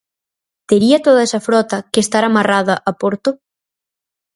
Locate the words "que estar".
1.91-2.23